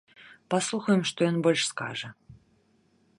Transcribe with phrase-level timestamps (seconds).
[0.53, 2.09] Паслухаем, што ён больш скажа.